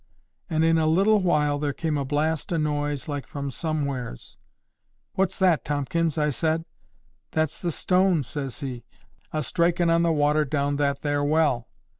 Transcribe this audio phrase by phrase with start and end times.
[0.49, 4.37] And in a little while there come a blast o' noise like from somewheres.
[5.13, 6.65] 'What's that, Tomkins?' I said.
[7.33, 8.83] 'That's the ston',' says he,
[9.31, 11.67] 'a strikin' on the water down that there well.